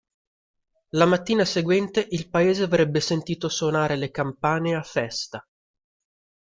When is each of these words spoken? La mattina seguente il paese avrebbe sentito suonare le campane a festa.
La 0.95 1.05
mattina 1.05 1.45
seguente 1.45 2.03
il 2.09 2.27
paese 2.31 2.63
avrebbe 2.63 2.99
sentito 3.01 3.49
suonare 3.49 3.95
le 3.97 4.09
campane 4.09 4.73
a 4.73 4.81
festa. 4.81 5.47